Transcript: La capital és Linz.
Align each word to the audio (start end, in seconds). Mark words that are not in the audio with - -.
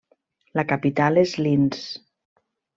La 0.59 0.63
capital 0.71 1.21
és 1.25 1.35
Linz. 1.43 1.87